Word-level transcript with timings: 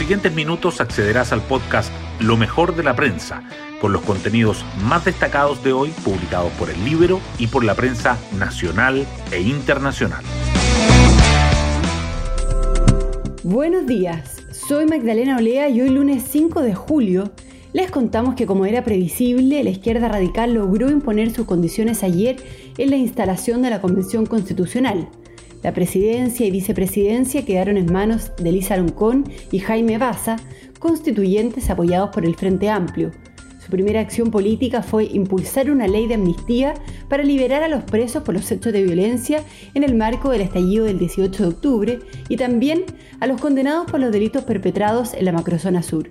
siguientes 0.00 0.34
minutos 0.34 0.80
accederás 0.80 1.30
al 1.30 1.42
podcast 1.42 1.92
Lo 2.20 2.38
mejor 2.38 2.74
de 2.74 2.82
la 2.82 2.96
prensa, 2.96 3.42
con 3.82 3.92
los 3.92 4.00
contenidos 4.00 4.64
más 4.82 5.04
destacados 5.04 5.62
de 5.62 5.74
hoy 5.74 5.90
publicados 6.02 6.50
por 6.52 6.70
el 6.70 6.82
Libro 6.86 7.20
y 7.38 7.48
por 7.48 7.64
la 7.64 7.74
prensa 7.74 8.16
nacional 8.38 9.06
e 9.30 9.42
internacional. 9.42 10.24
Buenos 13.42 13.86
días, 13.86 14.38
soy 14.50 14.86
Magdalena 14.86 15.36
Olea 15.36 15.68
y 15.68 15.82
hoy 15.82 15.90
lunes 15.90 16.24
5 16.30 16.62
de 16.62 16.74
julio 16.74 17.30
les 17.74 17.90
contamos 17.90 18.36
que 18.36 18.46
como 18.46 18.64
era 18.64 18.82
previsible, 18.82 19.62
la 19.62 19.70
izquierda 19.70 20.08
radical 20.08 20.54
logró 20.54 20.88
imponer 20.88 21.30
sus 21.30 21.44
condiciones 21.44 22.02
ayer 22.02 22.36
en 22.78 22.88
la 22.88 22.96
instalación 22.96 23.60
de 23.60 23.68
la 23.68 23.82
Convención 23.82 24.24
Constitucional. 24.24 25.10
La 25.62 25.74
presidencia 25.74 26.46
y 26.46 26.50
vicepresidencia 26.50 27.44
quedaron 27.44 27.76
en 27.76 27.92
manos 27.92 28.32
de 28.36 28.52
Lisa 28.52 28.76
Loncón 28.76 29.24
y 29.52 29.58
Jaime 29.58 29.98
Baza, 29.98 30.36
constituyentes 30.78 31.68
apoyados 31.68 32.10
por 32.10 32.24
el 32.24 32.34
Frente 32.34 32.70
Amplio. 32.70 33.10
Su 33.62 33.70
primera 33.70 34.00
acción 34.00 34.30
política 34.30 34.82
fue 34.82 35.04
impulsar 35.04 35.70
una 35.70 35.86
ley 35.86 36.06
de 36.06 36.14
amnistía 36.14 36.74
para 37.08 37.22
liberar 37.22 37.62
a 37.62 37.68
los 37.68 37.84
presos 37.84 38.22
por 38.22 38.34
los 38.34 38.50
hechos 38.50 38.72
de 38.72 38.82
violencia 38.82 39.44
en 39.74 39.84
el 39.84 39.94
marco 39.94 40.30
del 40.30 40.40
estallido 40.40 40.86
del 40.86 40.98
18 40.98 41.42
de 41.42 41.48
octubre 41.50 41.98
y 42.30 42.36
también 42.36 42.84
a 43.20 43.26
los 43.26 43.38
condenados 43.38 43.90
por 43.90 44.00
los 44.00 44.10
delitos 44.10 44.44
perpetrados 44.44 45.12
en 45.12 45.26
la 45.26 45.32
macrozona 45.32 45.82
sur. 45.82 46.08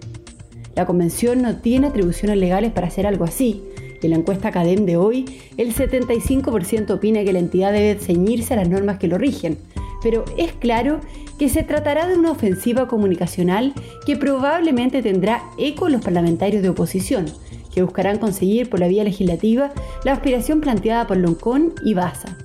La 0.75 0.85
Convención 0.85 1.41
no 1.41 1.57
tiene 1.57 1.87
atribuciones 1.87 2.37
legales 2.37 2.71
para 2.71 2.87
hacer 2.87 3.07
algo 3.07 3.25
así. 3.25 3.63
En 4.01 4.11
la 4.11 4.17
encuesta 4.17 4.51
CADEM 4.51 4.85
de 4.85 4.97
hoy, 4.97 5.25
el 5.57 5.73
75% 5.73 6.91
opina 6.91 7.23
que 7.23 7.33
la 7.33 7.39
entidad 7.39 7.73
debe 7.73 7.99
ceñirse 7.99 8.53
a 8.53 8.57
las 8.57 8.69
normas 8.69 8.97
que 8.97 9.07
lo 9.07 9.17
rigen, 9.17 9.57
pero 10.01 10.23
es 10.37 10.53
claro 10.53 11.01
que 11.37 11.49
se 11.49 11.63
tratará 11.63 12.07
de 12.07 12.17
una 12.17 12.31
ofensiva 12.31 12.87
comunicacional 12.87 13.73
que 14.05 14.15
probablemente 14.15 15.01
tendrá 15.01 15.43
eco 15.57 15.87
en 15.87 15.93
los 15.93 16.01
parlamentarios 16.01 16.61
de 16.61 16.69
oposición, 16.69 17.25
que 17.73 17.83
buscarán 17.83 18.17
conseguir 18.17 18.69
por 18.69 18.79
la 18.79 18.87
vía 18.87 19.03
legislativa 19.03 19.71
la 20.03 20.13
aspiración 20.13 20.61
planteada 20.61 21.07
por 21.07 21.17
Loncón 21.17 21.73
y 21.83 21.93
Baza. 21.93 22.37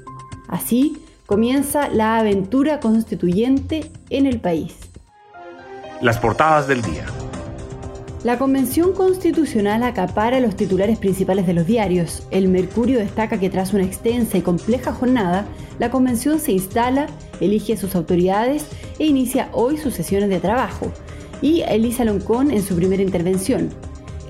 Así 0.48 0.98
comienza 1.26 1.88
la 1.88 2.18
aventura 2.18 2.80
constituyente 2.80 3.90
en 4.10 4.26
el 4.26 4.40
país. 4.40 4.76
Las 6.00 6.18
portadas 6.18 6.68
del 6.68 6.82
día. 6.82 7.06
La 8.24 8.38
Convención 8.38 8.94
Constitucional 8.94 9.82
acapara 9.82 10.40
los 10.40 10.56
titulares 10.56 10.96
principales 10.96 11.46
de 11.46 11.52
los 11.52 11.66
diarios. 11.66 12.22
El 12.30 12.48
Mercurio 12.48 12.98
destaca 12.98 13.38
que 13.38 13.50
tras 13.50 13.74
una 13.74 13.84
extensa 13.84 14.38
y 14.38 14.40
compleja 14.40 14.94
jornada, 14.94 15.44
la 15.78 15.90
Convención 15.90 16.40
se 16.40 16.52
instala, 16.52 17.06
elige 17.42 17.74
a 17.74 17.76
sus 17.76 17.94
autoridades 17.94 18.64
e 18.98 19.04
inicia 19.04 19.50
hoy 19.52 19.76
sus 19.76 19.92
sesiones 19.92 20.30
de 20.30 20.40
trabajo. 20.40 20.90
Y 21.42 21.64
Elisa 21.68 22.06
Loncón 22.06 22.50
en 22.50 22.62
su 22.62 22.74
primera 22.74 23.02
intervención. 23.02 23.68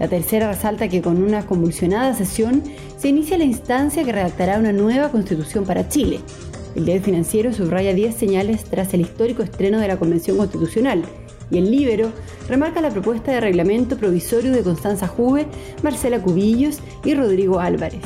La 0.01 0.09
tercera 0.09 0.49
resalta 0.51 0.89
que 0.89 1.01
con 1.01 1.23
una 1.23 1.47
convulsionada 1.47 2.15
sesión 2.15 2.65
se 2.99 3.11
inicia 3.11 3.39
la 3.39 3.45
instancia 3.45 4.03
que 4.03 4.11
redactará 4.11 4.59
una 4.59 4.73
nueva 4.73 5.11
constitución 5.11 5.67
para 5.67 5.89
Chile. 5.89 6.19
El 6.75 6.85
diario 6.85 7.05
financiero 7.05 7.53
subraya 7.53 7.95
10 7.95 8.13
señales 8.13 8.65
tras 8.65 8.93
el 8.93 9.03
histórico 9.03 9.45
estreno 9.45 9.79
de 9.79 9.87
la 9.87 9.99
Convención 9.99 10.37
Constitucional 10.37 11.05
y 11.51 11.59
el 11.59 11.71
Libero 11.71 12.11
remarca 12.49 12.81
la 12.81 12.91
propuesta 12.91 13.33
de 13.33 13.41
reglamento 13.41 13.97
provisorio 13.97 14.53
de 14.53 14.63
Constanza 14.63 15.07
Juve, 15.07 15.47
Marcela 15.83 16.21
Cubillos 16.21 16.81
y 17.05 17.15
Rodrigo 17.15 17.61
Álvarez. 17.61 18.01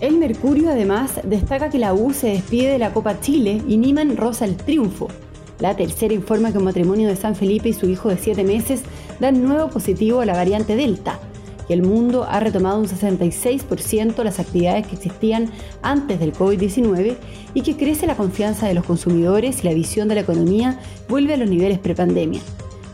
El 0.00 0.16
Mercurio 0.16 0.70
además 0.70 1.20
destaca 1.24 1.68
que 1.68 1.78
la 1.78 1.92
U 1.92 2.12
se 2.12 2.28
despide 2.28 2.72
de 2.72 2.78
la 2.78 2.92
Copa 2.92 3.20
Chile 3.20 3.62
y 3.68 3.76
Niman 3.76 4.16
rosa 4.16 4.46
el 4.46 4.56
triunfo. 4.56 5.08
La 5.58 5.76
tercera 5.76 6.14
informa 6.14 6.52
que 6.52 6.58
un 6.58 6.64
matrimonio 6.64 7.08
de 7.08 7.16
San 7.16 7.36
Felipe 7.36 7.68
y 7.68 7.74
su 7.74 7.86
hijo 7.86 8.08
de 8.08 8.16
7 8.16 8.44
meses 8.44 8.82
dan 9.20 9.44
nuevo 9.44 9.68
positivo 9.68 10.20
a 10.20 10.24
la 10.24 10.32
variante 10.32 10.74
Delta 10.74 11.18
el 11.74 11.82
mundo 11.82 12.26
ha 12.28 12.40
retomado 12.40 12.78
un 12.78 12.86
66% 12.86 14.22
las 14.22 14.40
actividades 14.40 14.86
que 14.86 14.96
existían 14.96 15.50
antes 15.82 16.18
del 16.18 16.32
COVID-19 16.32 17.16
y 17.54 17.62
que 17.62 17.76
crece 17.76 18.06
la 18.06 18.16
confianza 18.16 18.66
de 18.66 18.74
los 18.74 18.84
consumidores 18.84 19.62
y 19.62 19.66
la 19.66 19.74
visión 19.74 20.08
de 20.08 20.16
la 20.16 20.20
economía 20.22 20.80
vuelve 21.08 21.34
a 21.34 21.36
los 21.36 21.48
niveles 21.48 21.78
prepandemia. 21.78 22.40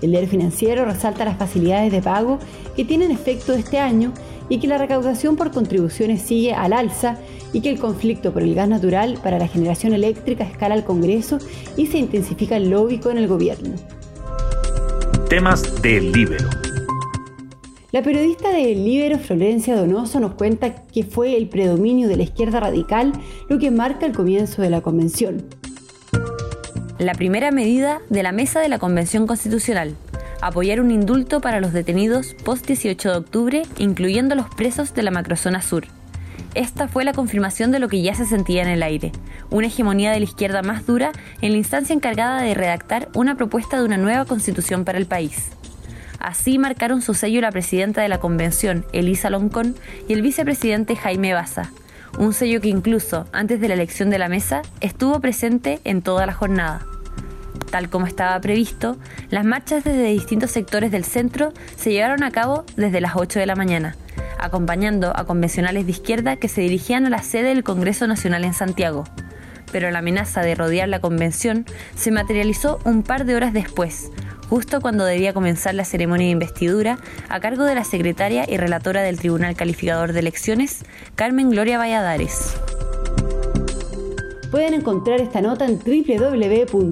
El 0.02 0.10
diario 0.10 0.28
financiero 0.28 0.84
resalta 0.84 1.24
las 1.24 1.38
facilidades 1.38 1.90
de 1.90 2.02
pago 2.02 2.38
que 2.76 2.84
tienen 2.84 3.10
efecto 3.10 3.54
este 3.54 3.78
año 3.78 4.12
y 4.48 4.58
que 4.58 4.68
la 4.68 4.78
recaudación 4.78 5.36
por 5.36 5.50
contribuciones 5.50 6.22
sigue 6.22 6.52
al 6.52 6.72
alza 6.72 7.18
y 7.52 7.60
que 7.60 7.70
el 7.70 7.78
conflicto 7.78 8.32
por 8.32 8.42
el 8.42 8.54
gas 8.54 8.68
natural 8.68 9.18
para 9.22 9.38
la 9.38 9.48
generación 9.48 9.94
eléctrica 9.94 10.44
escala 10.44 10.74
al 10.74 10.84
Congreso 10.84 11.38
y 11.76 11.86
se 11.86 11.98
intensifica 11.98 12.56
el 12.56 12.70
lobby 12.70 12.98
con 12.98 13.18
el 13.18 13.26
gobierno. 13.26 13.74
Temas 15.28 15.82
del 15.82 16.12
libro. 16.12 16.65
La 17.92 18.02
periodista 18.02 18.50
del 18.50 18.84
Libero 18.84 19.16
Florencia 19.16 19.76
Donoso 19.76 20.18
nos 20.18 20.34
cuenta 20.34 20.74
que 20.74 21.04
fue 21.04 21.36
el 21.36 21.48
predominio 21.48 22.08
de 22.08 22.16
la 22.16 22.24
izquierda 22.24 22.58
radical 22.58 23.12
lo 23.48 23.60
que 23.60 23.70
marca 23.70 24.06
el 24.06 24.12
comienzo 24.12 24.60
de 24.60 24.70
la 24.70 24.80
convención. 24.80 25.44
La 26.98 27.14
primera 27.14 27.52
medida 27.52 28.00
de 28.10 28.24
la 28.24 28.32
mesa 28.32 28.58
de 28.58 28.68
la 28.68 28.80
Convención 28.80 29.28
Constitucional, 29.28 29.94
apoyar 30.40 30.80
un 30.80 30.90
indulto 30.90 31.40
para 31.40 31.60
los 31.60 31.72
detenidos 31.72 32.34
post 32.44 32.66
18 32.66 33.08
de 33.08 33.18
octubre, 33.18 33.62
incluyendo 33.78 34.34
los 34.34 34.48
presos 34.48 34.92
de 34.92 35.04
la 35.04 35.12
macrozona 35.12 35.62
sur. 35.62 35.84
Esta 36.54 36.88
fue 36.88 37.04
la 37.04 37.12
confirmación 37.12 37.70
de 37.70 37.78
lo 37.78 37.88
que 37.88 38.02
ya 38.02 38.16
se 38.16 38.26
sentía 38.26 38.62
en 38.62 38.68
el 38.68 38.82
aire, 38.82 39.12
una 39.50 39.68
hegemonía 39.68 40.10
de 40.10 40.18
la 40.18 40.24
izquierda 40.24 40.62
más 40.62 40.86
dura 40.86 41.12
en 41.40 41.52
la 41.52 41.58
instancia 41.58 41.94
encargada 41.94 42.42
de 42.42 42.54
redactar 42.54 43.10
una 43.14 43.36
propuesta 43.36 43.78
de 43.78 43.84
una 43.84 43.96
nueva 43.96 44.24
constitución 44.24 44.84
para 44.84 44.98
el 44.98 45.06
país. 45.06 45.50
Así 46.26 46.58
marcaron 46.58 47.02
su 47.02 47.14
sello 47.14 47.40
la 47.40 47.52
presidenta 47.52 48.02
de 48.02 48.08
la 48.08 48.18
convención, 48.18 48.84
Elisa 48.92 49.30
Loncón, 49.30 49.76
y 50.08 50.12
el 50.12 50.22
vicepresidente 50.22 50.96
Jaime 50.96 51.34
Baza, 51.34 51.70
un 52.18 52.32
sello 52.32 52.60
que 52.60 52.66
incluso 52.66 53.28
antes 53.32 53.60
de 53.60 53.68
la 53.68 53.74
elección 53.74 54.10
de 54.10 54.18
la 54.18 54.28
mesa 54.28 54.62
estuvo 54.80 55.20
presente 55.20 55.78
en 55.84 56.02
toda 56.02 56.26
la 56.26 56.32
jornada. 56.32 56.84
Tal 57.70 57.88
como 57.90 58.08
estaba 58.08 58.40
previsto, 58.40 58.96
las 59.30 59.44
marchas 59.44 59.84
desde 59.84 60.06
distintos 60.06 60.50
sectores 60.50 60.90
del 60.90 61.04
centro 61.04 61.52
se 61.76 61.92
llevaron 61.92 62.24
a 62.24 62.32
cabo 62.32 62.64
desde 62.76 63.00
las 63.00 63.14
8 63.14 63.38
de 63.38 63.46
la 63.46 63.54
mañana, 63.54 63.94
acompañando 64.40 65.16
a 65.16 65.26
convencionales 65.26 65.86
de 65.86 65.92
izquierda 65.92 66.38
que 66.38 66.48
se 66.48 66.60
dirigían 66.60 67.06
a 67.06 67.10
la 67.10 67.22
sede 67.22 67.50
del 67.50 67.62
Congreso 67.62 68.08
Nacional 68.08 68.42
en 68.42 68.52
Santiago. 68.52 69.04
Pero 69.70 69.92
la 69.92 70.00
amenaza 70.00 70.40
de 70.40 70.56
rodear 70.56 70.88
la 70.88 71.00
convención 71.00 71.66
se 71.94 72.10
materializó 72.10 72.80
un 72.84 73.04
par 73.04 73.26
de 73.26 73.36
horas 73.36 73.52
después, 73.52 74.10
justo 74.48 74.80
cuando 74.80 75.04
debía 75.04 75.32
comenzar 75.32 75.74
la 75.74 75.84
ceremonia 75.84 76.26
de 76.26 76.32
investidura 76.32 76.98
a 77.28 77.40
cargo 77.40 77.64
de 77.64 77.74
la 77.74 77.84
secretaria 77.84 78.44
y 78.48 78.56
relatora 78.56 79.02
del 79.02 79.18
Tribunal 79.18 79.56
Calificador 79.56 80.12
de 80.12 80.20
Elecciones, 80.20 80.84
Carmen 81.14 81.50
Gloria 81.50 81.78
Valladares. 81.78 82.56
Pueden 84.50 84.74
encontrar 84.74 85.20
esta 85.20 85.40
nota 85.40 85.66
en 85.66 85.78
www.ellibero.cl. 85.78 86.86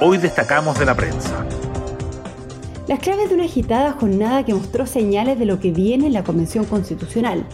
Hoy 0.00 0.18
destacamos 0.18 0.78
de 0.78 0.84
la 0.84 0.94
prensa. 0.94 1.44
Las 2.86 3.00
claves 3.00 3.28
de 3.28 3.34
una 3.34 3.44
agitada 3.44 3.92
jornada 3.92 4.44
que 4.44 4.54
mostró 4.54 4.86
señales 4.86 5.38
de 5.38 5.44
lo 5.44 5.60
que 5.60 5.72
viene 5.72 6.06
en 6.06 6.12
la 6.12 6.24
Convención 6.24 6.64
Constitucional. 6.64 7.44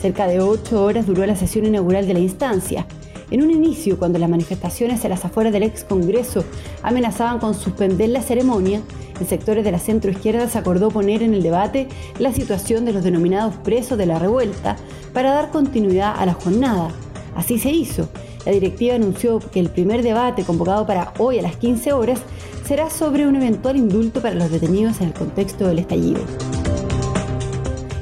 Cerca 0.00 0.26
de 0.26 0.40
ocho 0.40 0.84
horas 0.84 1.06
duró 1.06 1.26
la 1.26 1.34
sesión 1.34 1.66
inaugural 1.66 2.06
de 2.06 2.14
la 2.14 2.20
instancia, 2.20 2.86
en 3.30 3.42
un 3.42 3.50
inicio, 3.50 3.98
cuando 3.98 4.18
las 4.18 4.30
manifestaciones 4.30 5.04
en 5.04 5.10
las 5.10 5.24
afueras 5.24 5.52
del 5.52 5.64
ex 5.64 5.84
Congreso 5.84 6.44
amenazaban 6.82 7.38
con 7.38 7.54
suspender 7.54 8.08
la 8.08 8.22
ceremonia, 8.22 8.80
en 9.20 9.26
sectores 9.26 9.64
de 9.64 9.72
la 9.72 9.78
centroizquierda 9.78 10.48
se 10.48 10.58
acordó 10.58 10.90
poner 10.90 11.22
en 11.22 11.34
el 11.34 11.42
debate 11.42 11.88
la 12.18 12.32
situación 12.32 12.84
de 12.84 12.92
los 12.92 13.04
denominados 13.04 13.54
presos 13.56 13.98
de 13.98 14.06
la 14.06 14.18
revuelta 14.18 14.76
para 15.12 15.32
dar 15.32 15.50
continuidad 15.50 16.14
a 16.16 16.24
la 16.24 16.34
jornada. 16.34 16.90
Así 17.34 17.58
se 17.58 17.70
hizo. 17.70 18.08
La 18.46 18.52
directiva 18.52 18.94
anunció 18.94 19.40
que 19.40 19.60
el 19.60 19.68
primer 19.68 20.02
debate, 20.02 20.44
convocado 20.44 20.86
para 20.86 21.12
hoy 21.18 21.38
a 21.38 21.42
las 21.42 21.56
15 21.56 21.92
horas, 21.92 22.20
será 22.64 22.88
sobre 22.88 23.26
un 23.26 23.36
eventual 23.36 23.76
indulto 23.76 24.22
para 24.22 24.34
los 24.34 24.50
detenidos 24.50 25.00
en 25.00 25.08
el 25.08 25.12
contexto 25.12 25.66
del 25.66 25.80
estallido. 25.80 26.20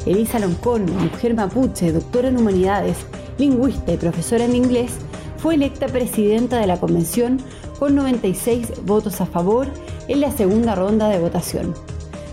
Elisa 0.07 0.39
Loncón, 0.39 0.87
mujer 0.97 1.35
mapuche, 1.35 1.91
doctora 1.91 2.29
en 2.29 2.37
humanidades, 2.37 2.99
lingüista 3.39 3.93
y 3.93 3.97
profesora 3.97 4.45
en 4.45 4.55
inglés, 4.55 4.93
fue 5.39 5.55
electa 5.55 5.87
presidenta 5.87 6.59
de 6.59 6.67
la 6.67 6.79
convención 6.79 7.41
con 7.79 7.95
96 7.95 8.85
votos 8.85 9.21
a 9.21 9.27
favor 9.27 9.69
en 10.09 10.21
la 10.21 10.31
segunda 10.31 10.75
ronda 10.75 11.09
de 11.09 11.19
votación. 11.19 11.75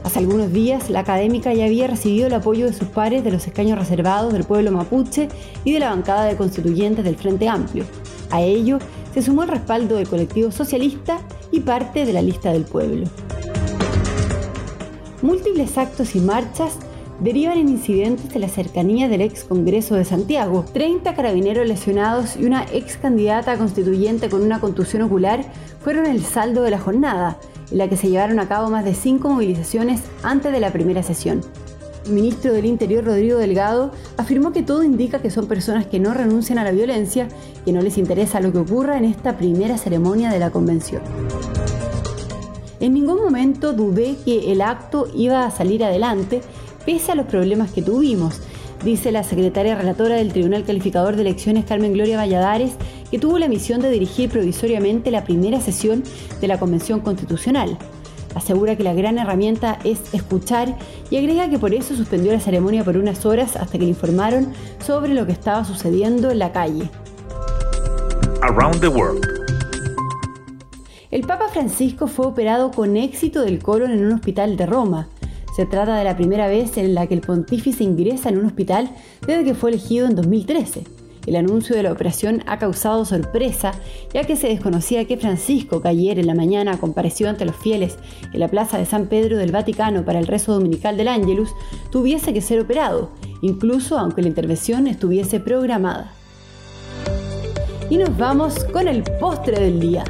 Hace 0.03 0.19
algunos 0.19 0.51
días, 0.51 0.89
la 0.89 0.99
académica 0.99 1.53
ya 1.53 1.65
había 1.65 1.87
recibido 1.87 2.27
el 2.27 2.33
apoyo 2.33 2.65
de 2.65 2.73
sus 2.73 2.89
pares 2.89 3.23
de 3.23 3.31
los 3.31 3.47
escaños 3.47 3.79
reservados 3.79 4.33
del 4.33 4.43
pueblo 4.43 4.71
mapuche 4.71 5.29
y 5.63 5.71
de 5.71 5.79
la 5.79 5.89
bancada 5.89 6.25
de 6.25 6.35
constituyentes 6.35 7.05
del 7.05 7.15
Frente 7.15 7.47
Amplio. 7.47 7.85
A 8.29 8.41
ello 8.41 8.79
se 9.13 9.21
sumó 9.21 9.43
el 9.43 9.49
respaldo 9.49 9.95
del 9.95 10.09
colectivo 10.09 10.51
socialista 10.51 11.19
y 11.51 11.61
parte 11.61 12.05
de 12.05 12.13
la 12.13 12.21
lista 12.21 12.51
del 12.51 12.65
pueblo. 12.65 13.07
Múltiples 15.21 15.77
actos 15.77 16.15
y 16.15 16.19
marchas 16.19 16.77
derivan 17.19 17.57
en 17.57 17.69
incidentes 17.69 18.33
de 18.33 18.39
la 18.39 18.47
cercanía 18.47 19.07
del 19.07 19.21
ex 19.21 19.43
Congreso 19.43 19.95
de 19.95 20.05
Santiago. 20.05 20.65
30 20.73 21.13
carabineros 21.15 21.67
lesionados 21.67 22.37
y 22.37 22.45
una 22.45 22.65
ex 22.71 22.97
candidata 22.97 23.57
constituyente 23.57 24.29
con 24.29 24.41
una 24.41 24.59
contusión 24.59 25.03
ocular 25.03 25.45
fueron 25.81 26.05
el 26.05 26.23
saldo 26.23 26.63
de 26.63 26.71
la 26.71 26.79
jornada, 26.79 27.37
en 27.71 27.77
la 27.77 27.87
que 27.87 27.97
se 27.97 28.09
llevaron 28.09 28.39
a 28.39 28.47
cabo 28.47 28.69
más 28.69 28.85
de 28.85 28.93
cinco 28.93 29.29
movilizaciones 29.29 30.01
antes 30.23 30.51
de 30.51 30.59
la 30.59 30.71
primera 30.71 31.03
sesión. 31.03 31.41
El 32.05 32.13
ministro 32.13 32.51
del 32.51 32.65
Interior, 32.65 33.05
Rodrigo 33.05 33.37
Delgado, 33.37 33.91
afirmó 34.17 34.51
que 34.51 34.61
todo 34.61 34.83
indica 34.83 35.21
que 35.21 35.31
son 35.31 35.47
personas 35.47 35.85
que 35.85 35.99
no 35.99 36.13
renuncian 36.13 36.59
a 36.59 36.65
la 36.65 36.71
violencia, 36.71 37.29
que 37.63 37.71
no 37.71 37.81
les 37.81 37.97
interesa 37.97 38.41
lo 38.41 38.51
que 38.51 38.57
ocurra 38.57 38.97
en 38.97 39.05
esta 39.05 39.37
primera 39.37 39.77
ceremonia 39.77 40.29
de 40.29 40.39
la 40.39 40.49
convención. 40.49 41.01
En 42.81 42.93
ningún 42.93 43.21
momento 43.21 43.71
dudé 43.71 44.17
que 44.25 44.51
el 44.51 44.61
acto 44.61 45.07
iba 45.15 45.45
a 45.45 45.51
salir 45.51 45.85
adelante, 45.85 46.41
pese 46.85 47.11
a 47.11 47.15
los 47.15 47.25
problemas 47.25 47.71
que 47.71 47.81
tuvimos, 47.81 48.41
dice 48.83 49.11
la 49.11 49.23
secretaria 49.23 49.75
relatora 49.75 50.15
del 50.15 50.33
Tribunal 50.33 50.63
Calificador 50.65 51.15
de 51.15 51.21
Elecciones, 51.21 51.65
Carmen 51.65 51.93
Gloria 51.93 52.17
Valladares, 52.17 52.73
que 53.09 53.19
tuvo 53.19 53.39
la 53.39 53.47
misión 53.47 53.81
de 53.81 53.89
dirigir 53.89 54.29
provisoriamente 54.29 55.11
la 55.11 55.23
primera 55.23 55.61
sesión 55.61 56.03
de 56.41 56.47
la 56.47 56.59
Convención 56.59 56.99
Constitucional. 56.99 57.77
Asegura 58.35 58.75
que 58.75 58.83
la 58.83 58.93
gran 58.93 59.19
herramienta 59.19 59.77
es 59.83 60.13
escuchar 60.13 60.75
y 61.09 61.17
agrega 61.17 61.49
que 61.49 61.59
por 61.59 61.73
eso 61.73 61.95
suspendió 61.95 62.31
la 62.31 62.39
ceremonia 62.39 62.83
por 62.83 62.97
unas 62.97 63.25
horas 63.25 63.55
hasta 63.55 63.77
que 63.77 63.85
le 63.85 63.89
informaron 63.89 64.53
sobre 64.83 65.13
lo 65.13 65.25
que 65.25 65.31
estaba 65.31 65.63
sucediendo 65.65 66.31
en 66.31 66.39
la 66.39 66.51
calle. 66.51 66.89
Around 68.41 68.81
the 68.81 68.87
World. 68.87 69.25
El 71.11 71.21
Papa 71.27 71.47
Francisco 71.47 72.07
fue 72.07 72.25
operado 72.25 72.71
con 72.71 72.97
éxito 72.97 73.41
del 73.41 73.61
colon 73.61 73.91
en 73.91 74.03
un 74.03 74.13
hospital 74.13 74.57
de 74.57 74.65
Roma. 74.65 75.09
Se 75.55 75.67
trata 75.67 75.95
de 75.95 76.03
la 76.03 76.17
primera 76.17 76.47
vez 76.47 76.77
en 76.77 76.95
la 76.95 77.05
que 77.05 77.13
el 77.13 77.21
pontífice 77.21 77.83
ingresa 77.83 78.29
en 78.29 78.39
un 78.39 78.45
hospital 78.45 78.89
desde 79.25 79.43
que 79.43 79.53
fue 79.53 79.69
elegido 79.69 80.07
en 80.07 80.15
2013. 80.15 80.83
El 81.27 81.35
anuncio 81.35 81.75
de 81.75 81.83
la 81.83 81.91
operación 81.91 82.43
ha 82.47 82.57
causado 82.57 83.05
sorpresa, 83.05 83.71
ya 84.13 84.23
que 84.25 84.35
se 84.35 84.47
desconocía 84.47 85.05
que 85.05 85.15
Francisco, 85.15 85.81
que 85.81 85.87
ayer 85.87 86.19
en 86.19 86.27
la 86.27 86.35
mañana 86.35 86.79
compareció 86.79 87.29
ante 87.29 87.45
los 87.45 87.55
fieles 87.55 87.97
en 88.33 88.39
la 88.39 88.49
plaza 88.49 88.77
de 88.77 88.85
San 88.85 89.07
Pedro 89.07 89.37
del 89.37 89.51
Vaticano 89.51 90.03
para 90.03 90.19
el 90.19 90.27
rezo 90.27 90.53
dominical 90.53 90.97
del 90.97 91.07
Ángelus, 91.07 91.51
tuviese 91.91 92.33
que 92.33 92.41
ser 92.41 92.59
operado, 92.59 93.11
incluso 93.41 93.97
aunque 93.97 94.21
la 94.21 94.29
intervención 94.29 94.87
estuviese 94.87 95.39
programada. 95.39 96.11
Y 97.89 97.97
nos 97.97 98.17
vamos 98.17 98.65
con 98.65 98.87
el 98.87 99.03
postre 99.03 99.59
del 99.59 99.79
día. 99.79 100.03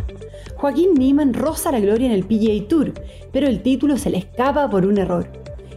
Joaquín 0.64 0.94
Niemann 0.94 1.34
roza 1.34 1.74
la 1.74 1.82
gloria 1.82 2.08
en 2.08 2.14
el 2.14 2.24
PGA 2.24 2.70
Tour, 2.70 2.94
pero 3.34 3.48
el 3.48 3.62
título 3.62 3.98
se 3.98 4.10
le 4.10 4.20
escapa 4.20 4.70
por 4.70 4.86
un 4.86 4.98
error. 4.98 5.28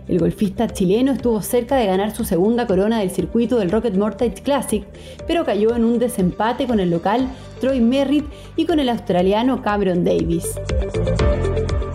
El 0.07 0.21
golfista 0.21 0.69
chileno 0.69 1.11
estuvo 1.11 1.43
cerca 1.43 1.75
de 1.75 1.87
ganar 1.87 2.15
su 2.15 2.23
segunda 2.23 2.69
corona 2.69 3.01
del 3.01 3.11
circuito 3.11 3.57
del 3.57 3.73
Rocket 3.73 3.97
Mortgage 3.97 4.45
Classic, 4.45 4.85
pero 5.27 5.45
cayó 5.45 5.75
en 5.75 5.83
un 5.83 5.99
desempate 5.99 6.69
con 6.69 6.79
el 6.79 6.91
local 6.91 7.29
Troy 7.61 7.81
Merritt 7.81 8.27
y 8.55 8.65
con 8.65 8.79
el 8.79 8.89
australiano 8.89 9.61
Cameron 9.61 10.05
Davis. 10.05 10.55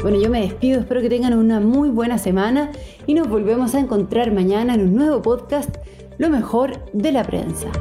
Bueno, 0.02 0.22
yo 0.22 0.30
me 0.30 0.42
despido, 0.42 0.82
espero 0.82 1.00
que 1.00 1.08
tengan 1.08 1.34
una 1.34 1.62
muy 1.62 1.88
buena 1.92 2.18
semana 2.18 2.72
y 3.08 3.14
nos 3.14 3.30
volvemos 3.30 3.74
a 3.74 3.80
encontrar 3.80 4.34
mañana 4.34 4.74
en 4.74 4.82
un 4.82 4.96
nuevo 4.96 5.22
podcast, 5.22 5.78
Lo 6.18 6.30
mejor 6.30 6.92
de 6.92 7.14
la 7.14 7.24
prensa. 7.24 7.72